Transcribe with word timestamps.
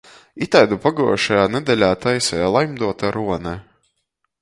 Ituodu 0.45 0.77
paguojušajā 0.85 1.45
nedeļā 1.57 1.91
taiseja 2.07 2.51
Laimdota 2.57 3.15
Rone. 3.19 3.57